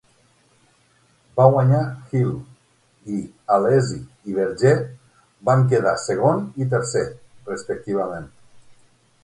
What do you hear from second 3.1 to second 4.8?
i Alesi i Berger